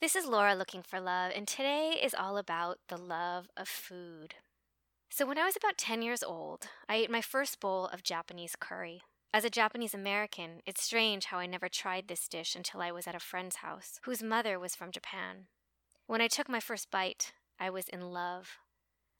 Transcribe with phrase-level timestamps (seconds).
[0.00, 4.36] This is Laura looking for love, and today is all about the love of food.
[5.10, 8.56] So, when I was about 10 years old, I ate my first bowl of Japanese
[8.58, 9.02] curry.
[9.34, 13.06] As a Japanese American, it's strange how I never tried this dish until I was
[13.06, 15.48] at a friend's house, whose mother was from Japan.
[16.06, 18.56] When I took my first bite, I was in love.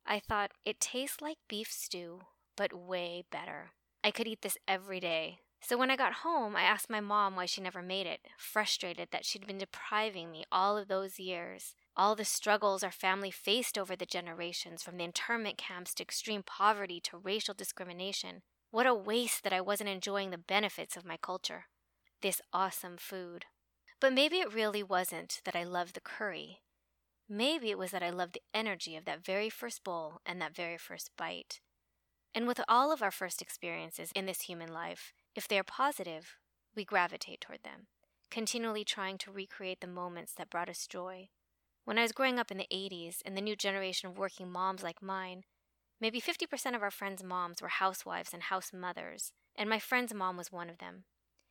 [0.06, 2.22] I thought, it tastes like beef stew,
[2.56, 3.72] but way better.
[4.02, 5.40] I could eat this every day.
[5.60, 9.08] So when I got home, I asked my mom why she never made it, frustrated
[9.12, 11.74] that she'd been depriving me all of those years.
[11.96, 16.42] All the struggles our family faced over the generations, from the internment camps to extreme
[16.42, 18.42] poverty to racial discrimination.
[18.70, 21.66] What a waste that I wasn't enjoying the benefits of my culture.
[22.22, 23.44] This awesome food.
[24.00, 26.60] But maybe it really wasn't that I loved the curry.
[27.28, 30.56] Maybe it was that I loved the energy of that very first bowl and that
[30.56, 31.60] very first bite.
[32.34, 36.36] And with all of our first experiences in this human life, if they are positive,
[36.76, 37.86] we gravitate toward them,
[38.30, 41.30] continually trying to recreate the moments that brought us joy.
[41.86, 44.82] When I was growing up in the 80s and the new generation of working moms
[44.82, 45.44] like mine,
[45.98, 50.36] maybe 50% of our friends' moms were housewives and house mothers, and my friend's mom
[50.36, 51.04] was one of them.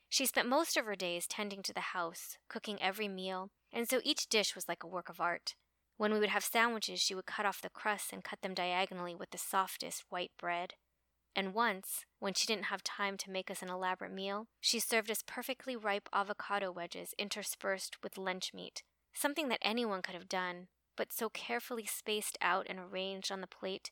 [0.08, 4.02] She spent most of her days tending to the house, cooking every meal, and so
[4.03, 5.55] each dish was like a work of art.
[5.97, 9.16] When we would have sandwiches, she would cut off the crusts and cut them diagonally
[9.16, 10.75] with the softest white bread.
[11.35, 15.11] And once, when she didn't have time to make us an elaborate meal, she served
[15.11, 20.67] us perfectly ripe avocado wedges interspersed with lunch meat, something that anyone could have done,
[20.97, 23.91] but so carefully spaced out and arranged on the plate,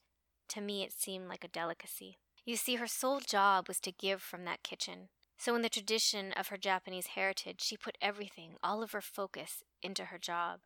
[0.49, 2.17] to me it seemed like a delicacy.
[2.45, 5.09] You see, her sole job was to give from that kitchen.
[5.37, 9.63] So, in the tradition of her Japanese heritage, she put everything, all of her focus,
[9.83, 10.61] into her job.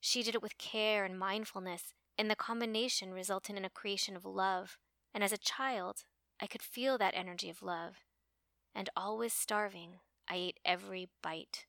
[0.00, 4.24] She did it with care and mindfulness, and the combination resulted in a creation of
[4.24, 4.78] love.
[5.14, 6.04] And as a child,
[6.40, 7.96] I could feel that energy of love.
[8.74, 11.66] And always starving, I ate every bite.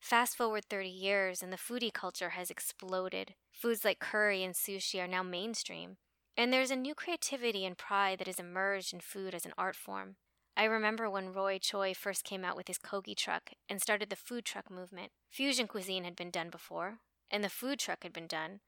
[0.00, 3.34] Fast forward 30 years, and the foodie culture has exploded.
[3.50, 5.96] Foods like curry and sushi are now mainstream.
[6.36, 9.74] And there's a new creativity and pride that has emerged in food as an art
[9.74, 10.16] form.
[10.56, 14.16] I remember when Roy Choi first came out with his Kogi truck and started the
[14.16, 15.12] food truck movement.
[15.30, 16.98] Fusion cuisine had been done before,
[17.30, 18.60] and the food truck had been done,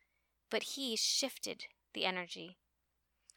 [0.51, 2.59] but he shifted the energy.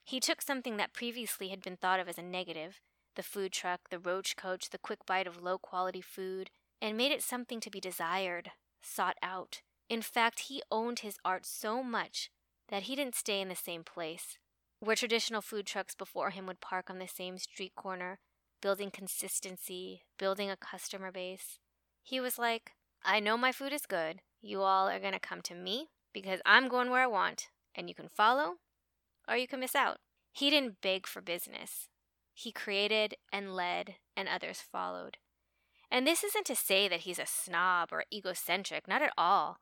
[0.04, 2.82] He took something that previously had been thought of as a negative
[3.16, 6.50] the food truck, the roach coach, the quick bite of low quality food
[6.82, 9.62] and made it something to be desired, sought out.
[9.88, 12.30] In fact, he owned his art so much
[12.70, 14.38] that he didn't stay in the same place.
[14.80, 18.20] Where traditional food trucks before him would park on the same street corner,
[18.62, 21.60] building consistency, building a customer base,
[22.02, 22.72] he was like,
[23.06, 26.42] I know my food is good, you all are going to come to me because
[26.46, 28.56] I'm going where I want, and you can follow
[29.28, 29.98] or you can miss out.
[30.32, 31.90] He didn't beg for business.
[32.34, 35.18] He created and led, and others followed.
[35.92, 39.58] And this isn't to say that he's a snob or egocentric, not at all.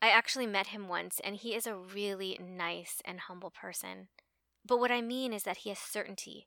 [0.00, 4.08] I actually met him once, and he is a really nice and humble person.
[4.64, 6.46] But what I mean is that he has certainty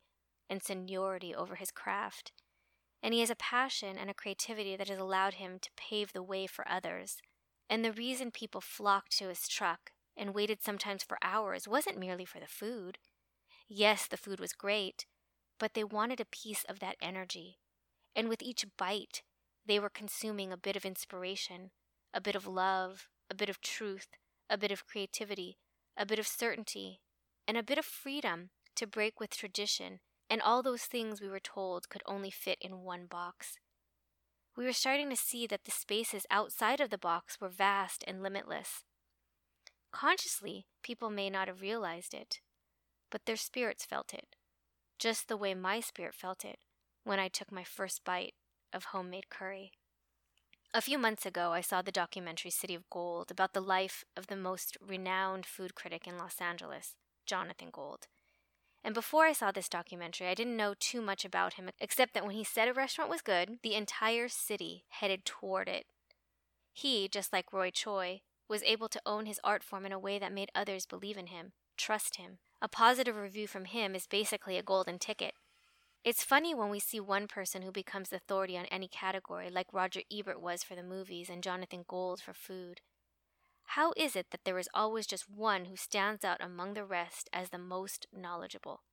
[0.50, 2.32] and seniority over his craft,
[3.04, 6.24] and he has a passion and a creativity that has allowed him to pave the
[6.24, 7.18] way for others.
[7.70, 12.26] And the reason people flock to his truck and waited sometimes for hours wasn't merely
[12.26, 12.98] for the food.
[13.68, 15.06] Yes, the food was great,
[15.60, 17.60] but they wanted a piece of that energy.
[18.16, 19.22] And with each bite,
[19.66, 21.72] they were consuming a bit of inspiration,
[22.14, 24.08] a bit of love, a bit of truth,
[24.50, 25.58] a bit of creativity,
[25.96, 27.02] a bit of certainty,
[27.48, 31.40] and a bit of freedom to break with tradition and all those things we were
[31.40, 33.60] told could only fit in one box
[34.58, 38.24] we were starting to see that the spaces outside of the box were vast and
[38.24, 38.84] limitless.
[40.00, 42.40] Consciously, people may not have realized it,
[43.10, 44.36] but their spirits felt it,
[45.00, 46.60] just the way my spirit felt it
[47.04, 48.36] when I took my first bite
[48.72, 49.72] of homemade curry.
[50.72, 54.28] A few months ago, I saw the documentary City of Gold about the life of
[54.28, 56.94] the most renowned food critic in Los Angeles,
[57.26, 58.06] Jonathan Gold.
[58.84, 62.24] And before I saw this documentary, I didn't know too much about him, except that
[62.24, 65.88] when he said a restaurant was good, the entire city headed toward it.
[66.72, 70.20] He, just like Roy Choi, was able to own his art form in a way
[70.20, 72.40] that made others believe in him, trust him.
[72.62, 75.34] A positive review from him is basically a golden ticket.
[76.04, 80.02] It's funny when we see one person who becomes authority on any category, like Roger
[80.12, 82.82] Ebert was for the movies and Jonathan Gold for food.
[83.72, 87.30] How is it that there is always just one who stands out among the rest
[87.34, 88.84] as the most knowledgeable,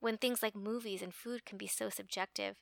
[0.00, 2.56] when things like movies and food can be so subjective?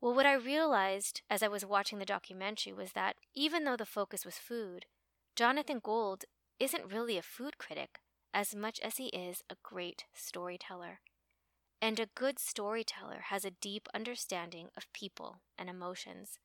[0.00, 3.84] Well, what I realized as I was watching the documentary was that even though the
[3.84, 4.86] focus was food,
[5.38, 6.24] Jonathan Gold
[6.58, 8.00] isn't really a food critic
[8.34, 10.98] as much as he is a great storyteller.
[11.80, 16.40] And a good storyteller has a deep understanding of people and emotions.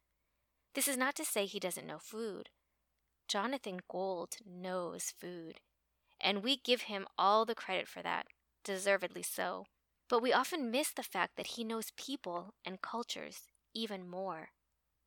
[0.76, 2.50] This is not to say he doesn't know food,
[3.28, 5.60] Jonathan Gold knows food,
[6.22, 8.28] and we give him all the credit for that,
[8.64, 9.66] deservedly so.
[10.08, 14.50] But we often miss the fact that he knows people and cultures even more.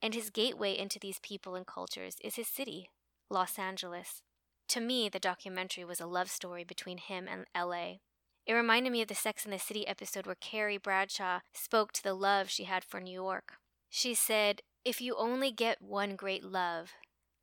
[0.03, 2.91] And his gateway into these people and cultures is his city,
[3.29, 4.23] Los Angeles.
[4.69, 7.99] To me, the documentary was a love story between him and LA.
[8.47, 12.03] It reminded me of the Sex and the City episode where Carrie Bradshaw spoke to
[12.03, 13.55] the love she had for New York.
[13.89, 16.93] She said, If you only get one great love,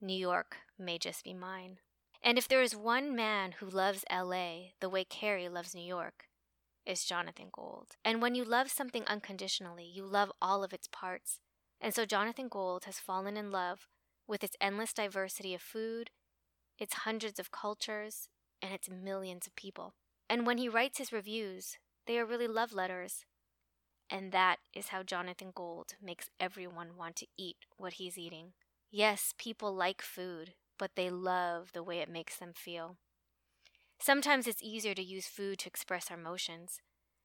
[0.01, 1.79] New York may just be mine.
[2.21, 6.27] And if there is one man who loves LA the way Carrie loves New York,
[6.85, 7.95] it's Jonathan Gold.
[8.03, 11.39] And when you love something unconditionally, you love all of its parts.
[11.81, 13.87] And so Jonathan Gold has fallen in love
[14.27, 16.09] with its endless diversity of food,
[16.77, 18.29] its hundreds of cultures,
[18.61, 19.93] and its millions of people.
[20.29, 21.77] And when he writes his reviews,
[22.07, 23.25] they are really love letters.
[24.09, 28.53] And that is how Jonathan Gold makes everyone want to eat what he's eating.
[28.91, 32.97] Yes, people like food, but they love the way it makes them feel.
[33.99, 36.79] Sometimes it's easier to use food to express our emotions.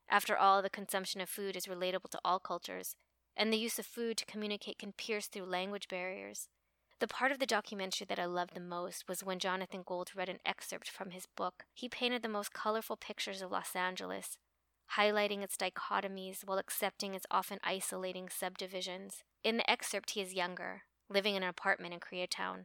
[0.08, 2.94] After all, the consumption of food is relatable to all cultures,
[3.36, 6.48] and the use of food to communicate can pierce through language barriers.
[7.00, 10.28] The part of the documentary that I loved the most was when Jonathan Gold read
[10.28, 11.64] an excerpt from his book.
[11.72, 14.36] He painted the most colorful pictures of Los Angeles,
[14.96, 19.22] highlighting its dichotomies while accepting its often isolating subdivisions.
[19.44, 22.64] In the excerpt, he is younger, living in an apartment in Koreatown,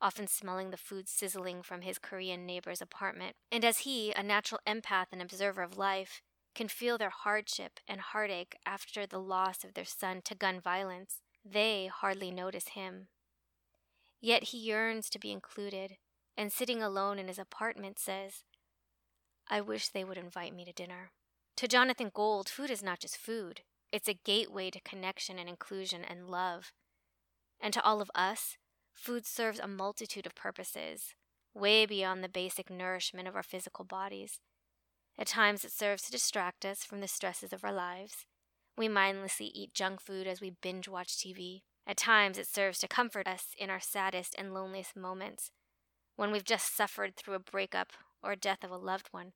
[0.00, 3.34] often smelling the food sizzling from his Korean neighbor's apartment.
[3.50, 6.22] And as he, a natural empath and observer of life,
[6.54, 11.22] can feel their hardship and heartache after the loss of their son to gun violence,
[11.44, 13.08] they hardly notice him.
[14.24, 15.96] Yet he yearns to be included,
[16.36, 18.44] and sitting alone in his apartment says,
[19.48, 21.10] I wish they would invite me to dinner.
[21.56, 23.60] To Jonathan Gold, food is not just food,
[23.92, 26.72] it's a gateway to connection and inclusion and love.
[27.60, 28.56] And to all of us,
[28.94, 31.14] Food serves a multitude of purposes,
[31.52, 34.40] way beyond the basic nourishment of our physical bodies.
[35.18, 38.24] At times, it serves to distract us from the stresses of our lives.
[38.76, 41.62] We mindlessly eat junk food as we binge watch TV.
[41.86, 45.50] At times, it serves to comfort us in our saddest and loneliest moments,
[46.16, 47.92] when we've just suffered through a breakup
[48.22, 49.32] or death of a loved one,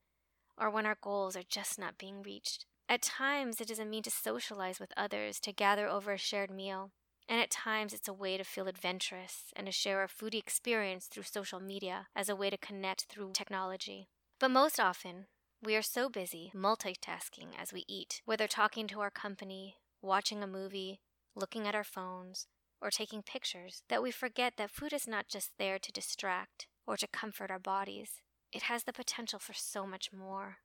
[0.56, 2.64] or when our goals are just not being reached.
[2.88, 6.50] At times, it is a mean to socialize with others, to gather over a shared
[6.50, 6.92] meal,
[7.28, 11.06] and at times, it's a way to feel adventurous and to share a foodie experience
[11.06, 14.08] through social media as a way to connect through technology.
[14.40, 15.26] But most often,
[15.62, 20.46] we are so busy multitasking as we eat, whether talking to our company, watching a
[20.46, 21.00] movie,
[21.38, 22.46] looking at our phones,
[22.80, 26.96] or taking pictures, that we forget that food is not just there to distract or
[26.96, 28.20] to comfort our bodies.
[28.52, 30.58] It has the potential for so much more.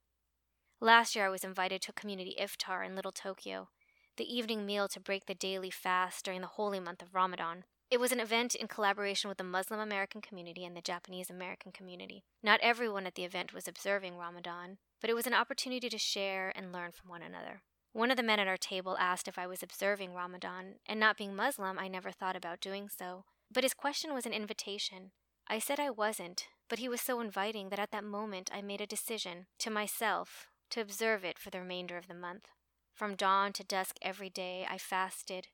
[0.80, 3.70] Last year, I was invited to a community iftar in Little Tokyo,
[4.18, 7.64] the evening meal to break the daily fast during the holy month of Ramadan.
[7.90, 11.72] It was an event in collaboration with the Muslim American community and the Japanese American
[11.72, 12.24] community.
[12.42, 16.52] Not everyone at the event was observing Ramadan, but it was an opportunity to share
[16.56, 17.62] and learn from one another.
[17.94, 21.16] One of the men at our table asked if I was observing Ramadan, and not
[21.16, 23.26] being Muslim, I never thought about doing so.
[23.52, 25.12] But his question was an invitation.
[25.48, 28.82] I said I wasn't, but he was so inviting that at that moment I made
[28.82, 32.48] a decision to myself to observe it for the remainder of the month.
[32.96, 35.50] From dawn to dusk every day, I fasted,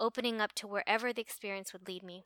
[0.00, 2.24] opening up to wherever the experience would lead me.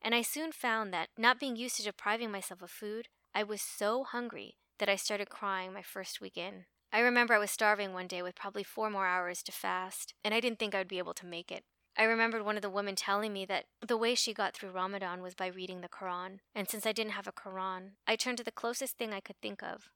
[0.00, 3.62] And I soon found that, not being used to depriving myself of food, I was
[3.62, 6.66] so hungry that I started crying my first week in.
[6.94, 10.34] I remember I was starving one day with probably four more hours to fast, and
[10.34, 11.64] I didn't think I would be able to make it.
[11.96, 15.22] I remembered one of the women telling me that the way she got through Ramadan
[15.22, 18.44] was by reading the Quran, and since I didn't have a Quran, I turned to
[18.44, 19.90] the closest thing I could think of,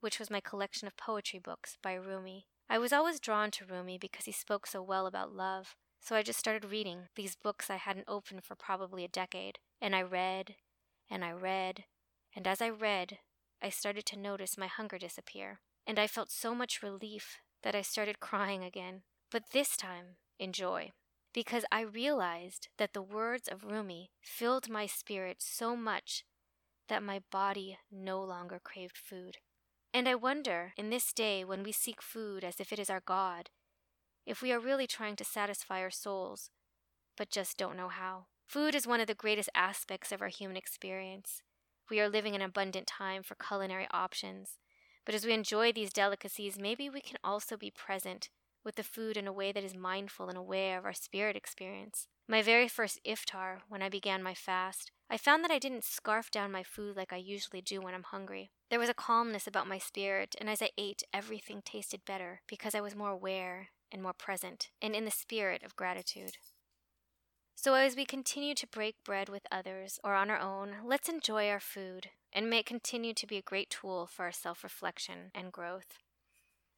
[0.00, 2.46] which was my collection of poetry books by Rumi.
[2.68, 6.22] I was always drawn to Rumi because he spoke so well about love, so I
[6.22, 9.58] just started reading these books I hadn't opened for probably a decade.
[9.80, 10.56] And I read,
[11.08, 11.84] and I read,
[12.34, 13.18] and as I read,
[13.62, 15.60] I started to notice my hunger disappear.
[15.86, 20.52] And I felt so much relief that I started crying again, but this time in
[20.52, 20.92] joy,
[21.32, 26.24] because I realized that the words of Rumi filled my spirit so much
[26.88, 29.38] that my body no longer craved food.
[29.92, 33.02] And I wonder, in this day when we seek food as if it is our
[33.04, 33.50] God,
[34.26, 36.50] if we are really trying to satisfy our souls,
[37.16, 38.26] but just don't know how.
[38.46, 41.42] Food is one of the greatest aspects of our human experience.
[41.90, 44.58] We are living in abundant time for culinary options,
[45.06, 48.28] but as we enjoy these delicacies, maybe we can also be present
[48.64, 52.08] with the food in a way that is mindful and aware of our spirit experience.
[52.28, 56.32] My very first iftar, when I began my fast, I found that I didn't scarf
[56.32, 58.50] down my food like I usually do when I'm hungry.
[58.68, 62.74] There was a calmness about my spirit, and as I ate, everything tasted better because
[62.74, 66.38] I was more aware and more present, and in the spirit of gratitude.
[67.54, 71.48] So, as we continue to break bread with others or on our own, let's enjoy
[71.48, 75.30] our food and may it continue to be a great tool for our self reflection
[75.34, 75.98] and growth.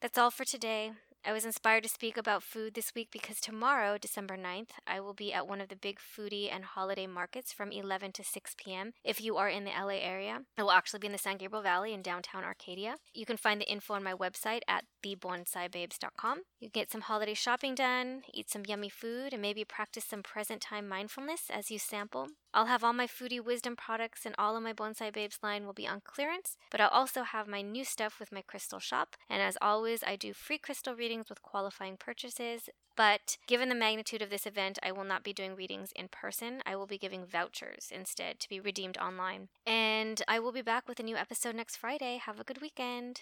[0.00, 0.93] That's all for today.
[1.25, 5.15] I was inspired to speak about food this week because tomorrow, December 9th, I will
[5.15, 8.93] be at one of the big foodie and holiday markets from 11 to 6 p.m.
[9.05, 11.65] If you are in the LA area, I will actually be in the San Gabriel
[11.65, 12.95] Valley in downtown Arcadia.
[13.12, 16.43] You can find the info on my website at thebonsaibabes.com.
[16.61, 20.23] You can get some holiday shopping done, eat some yummy food, and maybe practice some
[20.23, 22.29] present time mindfulness as you sample.
[22.55, 25.73] I'll have all my foodie wisdom products and all of my Bonsai Babes line will
[25.73, 29.17] be on clearance, but I'll also have my new stuff with my crystal shop.
[29.28, 32.69] And as always, I do free crystal readings with qualifying purchases.
[32.97, 36.62] But given the magnitude of this event, I will not be doing readings in person.
[36.67, 39.49] I will be giving vouchers instead to be redeemed online.
[39.67, 42.17] And I will be back with a new episode next Friday.
[42.17, 43.21] Have a good weekend.